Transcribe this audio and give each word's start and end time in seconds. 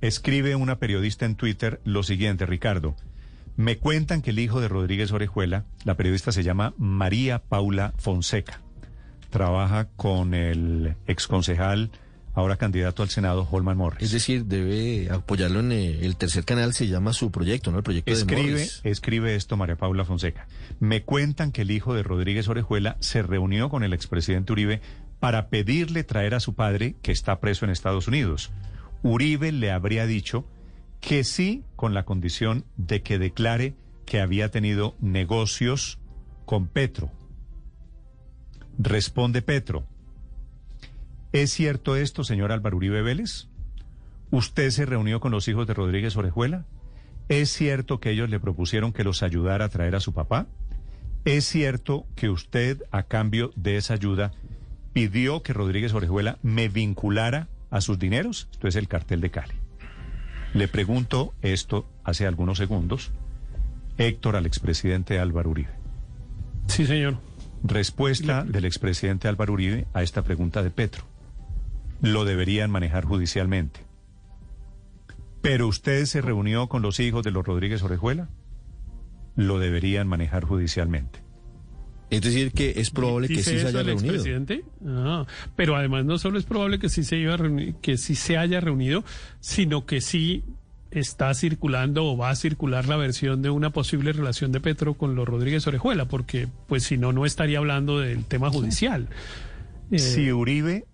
Escribe 0.00 0.56
una 0.56 0.80
periodista 0.80 1.24
en 1.24 1.36
Twitter 1.36 1.80
lo 1.84 2.02
siguiente, 2.02 2.46
Ricardo. 2.46 2.96
Me 3.56 3.78
cuentan 3.78 4.20
que 4.20 4.30
el 4.30 4.40
hijo 4.40 4.60
de 4.60 4.66
Rodríguez 4.66 5.12
Orejuela, 5.12 5.66
la 5.84 5.96
periodista 5.96 6.32
se 6.32 6.42
llama 6.42 6.74
María 6.78 7.38
Paula 7.38 7.94
Fonseca. 7.96 8.60
Trabaja 9.30 9.88
con 9.94 10.34
el 10.34 10.96
exconcejal, 11.06 11.92
ahora 12.34 12.56
candidato 12.56 13.04
al 13.04 13.10
Senado, 13.10 13.46
Holman 13.48 13.76
Morris. 13.76 14.02
Es 14.02 14.10
decir, 14.10 14.46
debe 14.46 15.08
apoyarlo 15.12 15.60
en 15.60 15.70
eh, 15.70 16.04
el 16.04 16.16
tercer 16.16 16.44
canal, 16.44 16.74
se 16.74 16.88
llama 16.88 17.12
su 17.12 17.30
proyecto, 17.30 17.70
¿no? 17.70 17.78
El 17.78 17.84
proyecto 17.84 18.12
escribe, 18.12 18.42
de 18.42 18.50
Morris. 18.50 18.80
Escribe 18.82 19.36
esto 19.36 19.56
María 19.56 19.76
Paula 19.76 20.04
Fonseca. 20.04 20.48
Me 20.80 21.04
cuentan 21.04 21.52
que 21.52 21.62
el 21.62 21.70
hijo 21.70 21.94
de 21.94 22.02
Rodríguez 22.02 22.48
Orejuela 22.48 22.96
se 22.98 23.22
reunió 23.22 23.68
con 23.68 23.84
el 23.84 23.92
expresidente 23.92 24.52
Uribe 24.52 24.80
para 25.20 25.50
pedirle 25.50 26.02
traer 26.02 26.34
a 26.34 26.40
su 26.40 26.54
padre, 26.54 26.96
que 27.00 27.12
está 27.12 27.38
preso 27.38 27.64
en 27.64 27.70
Estados 27.70 28.08
Unidos. 28.08 28.50
Uribe 29.02 29.52
le 29.52 29.70
habría 29.70 30.06
dicho 30.06 30.46
que 31.00 31.24
sí, 31.24 31.64
con 31.74 31.94
la 31.94 32.04
condición 32.04 32.64
de 32.76 33.02
que 33.02 33.18
declare 33.18 33.74
que 34.06 34.20
había 34.20 34.50
tenido 34.50 34.94
negocios 35.00 35.98
con 36.44 36.68
Petro. 36.68 37.10
Responde 38.78 39.42
Petro. 39.42 39.84
¿Es 41.32 41.50
cierto 41.50 41.96
esto, 41.96 42.24
señor 42.24 42.52
Álvaro 42.52 42.76
Uribe 42.76 43.02
Vélez? 43.02 43.48
¿Usted 44.30 44.70
se 44.70 44.86
reunió 44.86 45.20
con 45.20 45.32
los 45.32 45.48
hijos 45.48 45.66
de 45.66 45.74
Rodríguez 45.74 46.16
Orejuela? 46.16 46.66
¿Es 47.28 47.50
cierto 47.50 48.00
que 48.00 48.10
ellos 48.10 48.30
le 48.30 48.40
propusieron 48.40 48.92
que 48.92 49.04
los 49.04 49.22
ayudara 49.22 49.66
a 49.66 49.68
traer 49.68 49.94
a 49.94 50.00
su 50.00 50.12
papá? 50.12 50.46
¿Es 51.24 51.44
cierto 51.44 52.06
que 52.16 52.30
usted, 52.30 52.82
a 52.90 53.04
cambio 53.04 53.52
de 53.56 53.76
esa 53.76 53.94
ayuda, 53.94 54.32
pidió 54.92 55.42
que 55.42 55.52
Rodríguez 55.52 55.94
Orejuela 55.94 56.38
me 56.42 56.68
vinculara 56.68 57.48
a 57.72 57.80
sus 57.80 57.98
dineros? 57.98 58.48
Esto 58.52 58.68
es 58.68 58.76
el 58.76 58.86
cartel 58.86 59.20
de 59.20 59.30
Cali. 59.30 59.54
Le 60.54 60.68
pregunto 60.68 61.32
esto 61.42 61.88
hace 62.04 62.26
algunos 62.26 62.58
segundos, 62.58 63.10
Héctor 63.98 64.36
al 64.36 64.46
expresidente 64.46 65.18
Álvaro 65.18 65.50
Uribe. 65.50 65.72
Sí, 66.68 66.86
señor. 66.86 67.18
Respuesta 67.64 68.44
del 68.44 68.66
expresidente 68.66 69.28
Álvaro 69.28 69.54
Uribe 69.54 69.86
a 69.94 70.02
esta 70.02 70.22
pregunta 70.22 70.62
de 70.62 70.70
Petro. 70.70 71.04
Lo 72.00 72.24
deberían 72.24 72.70
manejar 72.70 73.04
judicialmente. 73.04 73.80
¿Pero 75.40 75.66
usted 75.66 76.04
se 76.04 76.20
reunió 76.20 76.68
con 76.68 76.82
los 76.82 77.00
hijos 77.00 77.24
de 77.24 77.30
los 77.30 77.44
Rodríguez 77.44 77.82
Orejuela? 77.82 78.28
Lo 79.34 79.58
deberían 79.58 80.06
manejar 80.06 80.44
judicialmente. 80.44 81.20
Es 82.12 82.20
decir, 82.20 82.52
que 82.52 82.74
es 82.76 82.90
probable 82.90 83.26
que 83.26 83.42
sí 83.42 83.58
se 83.58 83.68
haya 83.68 83.82
reunido. 83.82 84.12
Expresidente? 84.12 84.64
Ah, 84.86 85.24
pero 85.56 85.76
además 85.76 86.04
no 86.04 86.18
solo 86.18 86.38
es 86.38 86.44
probable 86.44 86.78
que 86.78 86.90
sí 86.90 87.04
se 87.04 87.16
iba 87.16 87.32
a 87.32 87.38
reunir, 87.38 87.76
que 87.76 87.96
sí 87.96 88.16
se 88.16 88.36
haya 88.36 88.60
reunido, 88.60 89.02
sino 89.40 89.86
que 89.86 90.02
sí 90.02 90.44
está 90.90 91.32
circulando 91.32 92.04
o 92.04 92.18
va 92.18 92.28
a 92.28 92.36
circular 92.36 92.86
la 92.86 92.96
versión 92.96 93.40
de 93.40 93.48
una 93.48 93.70
posible 93.70 94.12
relación 94.12 94.52
de 94.52 94.60
Petro 94.60 94.92
con 94.92 95.14
los 95.14 95.26
Rodríguez 95.26 95.66
Orejuela, 95.66 96.04
porque 96.04 96.48
pues 96.66 96.84
si 96.84 96.98
no 96.98 97.14
no 97.14 97.24
estaría 97.24 97.56
hablando 97.56 98.00
del 98.00 98.26
tema 98.26 98.50
judicial. 98.50 99.08
Eh, 99.90 99.98
si 99.98 100.30
Uribe 100.30 100.84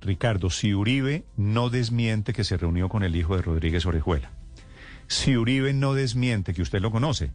Ricardo, 0.00 0.50
si 0.50 0.74
Uribe 0.74 1.26
no 1.36 1.70
desmiente 1.70 2.32
que 2.32 2.42
se 2.42 2.56
reunió 2.56 2.88
con 2.88 3.04
el 3.04 3.14
hijo 3.14 3.36
de 3.36 3.42
Rodríguez 3.42 3.86
Orejuela, 3.86 4.32
si 5.06 5.36
Uribe 5.36 5.72
no 5.74 5.94
desmiente 5.94 6.54
que 6.54 6.62
usted 6.62 6.80
lo 6.80 6.90
conoce, 6.90 7.30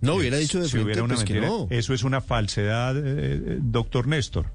no 0.00 0.14
hubiera 0.16 0.36
dicho 0.38 0.58
de 0.58 0.66
si 0.66 0.72
frente, 0.72 0.84
hubiera 0.84 1.02
una 1.02 1.14
pues, 1.14 1.24
que 1.24 1.34
mentira, 1.34 1.52
no. 1.52 1.66
eso 1.70 1.94
es 1.94 2.04
una 2.04 2.20
falsedad, 2.20 2.94
eh, 2.96 3.58
doctor 3.60 4.06
Néstor. 4.06 4.46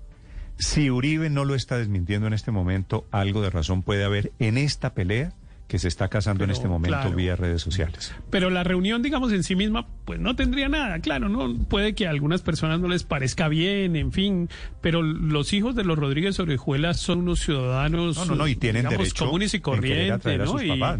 Si 0.57 0.89
Uribe 0.89 1.29
no 1.29 1.43
lo 1.43 1.55
está 1.55 1.77
desmintiendo 1.77 2.27
en 2.27 2.33
este 2.33 2.51
momento, 2.51 3.05
algo 3.11 3.41
de 3.41 3.49
razón 3.49 3.83
puede 3.83 4.03
haber 4.05 4.31
en 4.39 4.57
esta 4.57 4.93
pelea 4.93 5.33
que 5.67 5.79
se 5.79 5.87
está 5.87 6.07
casando 6.07 6.43
en 6.43 6.51
este 6.51 6.67
momento 6.67 6.99
claro. 6.99 7.15
vía 7.15 7.35
redes 7.35 7.61
sociales. 7.61 8.13
Pero 8.29 8.49
la 8.49 8.63
reunión, 8.63 9.01
digamos, 9.01 9.33
en 9.33 9.43
sí 9.43 9.55
misma, 9.55 9.87
pues 10.05 10.19
no 10.19 10.35
tendría 10.35 10.69
nada, 10.69 10.99
claro, 10.99 11.29
no 11.29 11.55
puede 11.67 11.95
que 11.95 12.05
a 12.07 12.11
algunas 12.11 12.41
personas 12.43 12.79
no 12.79 12.87
les 12.87 13.03
parezca 13.03 13.47
bien, 13.47 13.95
en 13.95 14.11
fin, 14.11 14.49
pero 14.81 15.01
los 15.01 15.51
hijos 15.51 15.75
de 15.75 15.83
los 15.83 15.97
Rodríguez 15.97 16.39
Orejuela 16.39 16.93
son 16.93 17.19
unos 17.19 17.39
ciudadanos 17.39 18.15
No, 18.17 18.25
no, 18.25 18.35
no, 18.35 18.47
y 18.47 18.55
tienen 18.55 18.83
digamos, 18.83 18.99
derecho 18.99 19.25
comunes 19.25 19.53
y 19.55 19.59
corrientes, 19.59 20.25
a 20.39 20.63
y, 20.63 20.67
papás, 20.69 20.99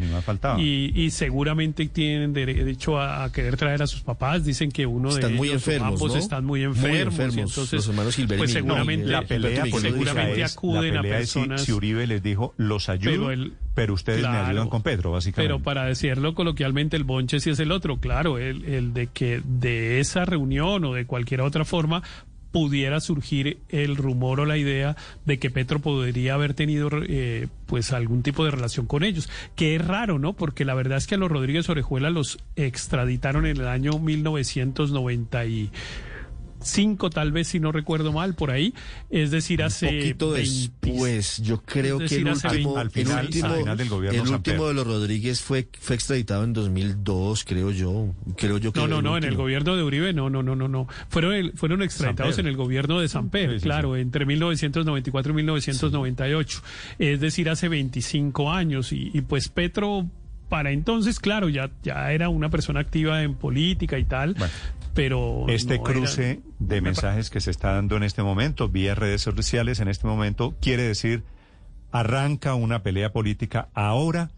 y, 0.59 0.91
y 0.95 1.11
seguramente 1.11 1.85
tienen 1.87 2.33
derecho 2.33 2.99
a, 2.99 3.23
a 3.25 3.31
querer 3.31 3.57
traer 3.57 3.83
a 3.83 3.87
sus 3.87 4.01
papás, 4.01 4.43
dicen 4.43 4.71
que 4.71 4.85
uno 4.85 5.09
Están 5.09 5.31
de 5.31 5.37
muy 5.37 5.49
ellos, 5.49 5.67
enfermos, 5.67 5.93
ambos 5.93 6.13
¿no? 6.13 6.17
están 6.19 6.45
muy 6.45 6.59
Muy 6.61 6.67
enfermos, 6.69 6.97
enfermos, 7.13 7.35
y 7.37 7.39
entonces, 7.41 7.73
los 7.73 7.87
hermanos 7.89 8.15
Gilberto 8.15 8.41
pues 8.41 8.51
seguramente, 8.53 9.05
la 9.07 9.21
pelea 9.21 9.65
seguramente 9.65 10.31
es, 10.33 10.37
la 10.39 10.45
acuden 10.47 10.97
a 10.97 11.01
pelea 11.01 11.19
es 11.19 11.29
si- 11.29 11.39
personas- 11.39 11.63
si, 11.63 11.71
Uribe 11.73 12.07
les 12.07 12.23
dijo, 12.23 12.53
los 12.57 12.89
ayudo, 12.89 13.29
Pero 13.75 13.93
ustedes 13.93 14.21
me 14.21 14.27
claro. 14.29 14.47
ayudan 14.47 14.69
con 14.69 14.81
Pedro, 14.83 15.11
básicamente. 15.11 15.47
Pero 15.49 15.61
para 15.61 15.83
decirlo 15.85 16.33
coloquialmente, 16.33 16.95
el 16.95 17.03
bonche 17.03 17.41
sí 17.41 17.49
es 17.49 17.59
el 17.59 17.71
otro, 17.73 17.97
claro, 17.99 18.37
el, 18.39 18.63
el 18.65 18.93
de 18.95 19.07
que 19.07 19.41
de 19.43 19.99
esa 19.99 20.25
reunión 20.25 20.83
o 20.85 20.93
de 20.93 21.05
cualquier 21.05 21.41
otra 21.41 21.65
forma 21.65 22.01
pudiera 22.51 23.01
surgir 23.01 23.57
el 23.67 23.97
rumor 23.97 24.39
o 24.39 24.45
la 24.45 24.57
idea 24.57 24.95
de 25.25 25.39
que 25.39 25.49
Petro 25.49 25.79
podría 25.79 26.35
haber 26.35 26.53
tenido 26.53 26.89
eh, 27.05 27.47
pues 27.65 27.91
algún 27.91 28.23
tipo 28.23 28.45
de 28.45 28.51
relación 28.51 28.85
con 28.85 29.03
ellos, 29.03 29.29
que 29.57 29.75
es 29.75 29.85
raro, 29.85 30.19
¿no? 30.19 30.31
Porque 30.31 30.63
la 30.63 30.73
verdad 30.73 30.97
es 30.97 31.05
que 31.05 31.15
a 31.15 31.17
los 31.17 31.29
Rodríguez 31.29 31.67
Orejuela 31.67 32.09
los 32.09 32.39
extraditaron 32.55 33.45
en 33.45 33.57
el 33.57 33.67
año 33.67 33.91
1995, 36.65 37.09
tal 37.09 37.31
vez 37.31 37.47
si 37.47 37.59
no 37.59 37.71
recuerdo 37.71 38.11
mal, 38.11 38.35
por 38.35 38.51
ahí, 38.51 38.73
es 39.09 39.31
decir, 39.31 39.63
hace 39.63 39.87
Un 39.87 39.97
poquito 39.97 40.31
20 40.31 40.51
después, 40.81 41.41
yo 41.43 41.61
creo 41.63 41.99
que 41.99 42.15
el 42.15 42.27
último, 42.27 42.75
20 42.75 42.79
al 42.79 42.91
final- 42.91 43.19
el 43.19 43.25
último, 43.27 43.47
al 43.47 43.57
final 43.59 43.77
del 43.77 43.89
gobierno 43.89 44.23
el 44.23 44.29
último 44.29 44.67
de 44.67 44.73
los 44.73 44.87
Rodríguez 44.87 45.41
fue, 45.41 45.67
fue 45.79 45.95
extraditado 45.95 46.43
en 46.43 46.53
2002, 46.53 47.43
creo 47.45 47.71
yo. 47.71 48.13
Creo 48.37 48.57
yo 48.57 48.71
que 48.73 48.79
No, 48.79 48.87
no, 48.87 49.01
no, 49.01 49.17
en 49.17 49.23
el 49.23 49.35
gobierno 49.35 49.75
de 49.75 49.83
Uribe, 49.83 50.13
no, 50.13 50.29
no, 50.29 50.43
no, 50.43 50.55
no, 50.55 50.67
no. 50.67 50.87
Fueron, 51.09 51.33
el- 51.33 51.53
fueron 51.53 51.81
extraditados 51.81 52.37
en 52.39 52.47
el 52.47 52.55
gobierno 52.55 52.99
de 52.99 53.07
Samper, 53.07 53.51
Sí, 53.51 53.59
sí, 53.59 53.63
claro, 53.63 53.95
entre 53.95 54.25
1994 54.25 55.31
y 55.31 55.35
1998. 55.35 56.61
Es 56.99 57.19
decir, 57.19 57.49
hace 57.49 57.69
25 57.69 58.51
años. 58.51 58.91
Y, 58.91 59.11
y 59.13 59.21
pues 59.21 59.49
Petro, 59.49 60.05
para 60.49 60.71
entonces, 60.71 61.19
claro, 61.19 61.49
ya, 61.49 61.69
ya 61.83 62.11
era 62.11 62.29
una 62.29 62.49
persona 62.49 62.79
activa 62.79 63.23
en 63.23 63.35
política 63.35 63.97
y 63.99 64.05
tal, 64.05 64.33
Bueno, 64.35 64.53
pero... 64.95 65.45
Este 65.47 65.77
no 65.77 65.83
cruce 65.83 66.31
era- 66.31 66.41
de 66.57 66.75
me 66.81 66.89
mensajes 66.89 67.29
que 67.29 67.41
se 67.41 67.51
está 67.51 67.73
dando 67.73 67.97
en 67.97 68.03
este 68.03 68.23
momento, 68.23 68.69
vía 68.69 68.95
redes 68.95 69.21
sociales 69.21 69.79
en 69.79 69.89
este 69.89 70.07
momento, 70.07 70.55
quiere 70.61 70.83
decir, 70.83 71.23
arranca 71.91 72.55
una 72.55 72.81
pelea 72.81 73.11
política 73.11 73.69
ahora 73.73 74.31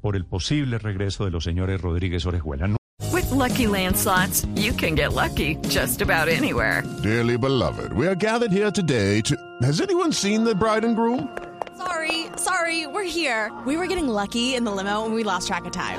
por 0.00 0.16
el 0.16 0.24
posible 0.24 0.78
regreso 0.78 1.24
de 1.24 1.30
los 1.32 1.44
señores 1.44 1.80
Rodríguez 1.80 2.24
Orejuela. 2.24 2.76
With 3.12 3.30
Lucky 3.30 3.66
Land 3.66 3.96
slots, 3.96 4.46
you 4.54 4.72
can 4.72 4.94
get 4.94 5.12
lucky 5.12 5.56
just 5.68 6.00
about 6.00 6.28
anywhere. 6.28 6.82
Dearly 7.02 7.36
beloved, 7.36 7.92
we 7.92 8.06
are 8.06 8.14
gathered 8.14 8.52
here 8.52 8.70
today 8.70 9.20
to. 9.22 9.36
Has 9.62 9.80
anyone 9.80 10.12
seen 10.12 10.44
the 10.44 10.54
bride 10.54 10.84
and 10.84 10.96
groom? 10.96 11.28
Sorry, 11.76 12.26
sorry, 12.36 12.86
we're 12.86 13.04
here. 13.04 13.50
We 13.66 13.76
were 13.76 13.86
getting 13.86 14.08
lucky 14.08 14.54
in 14.54 14.64
the 14.64 14.70
limo 14.70 15.04
and 15.04 15.14
we 15.14 15.24
lost 15.24 15.48
track 15.48 15.64
of 15.66 15.72
time. 15.72 15.98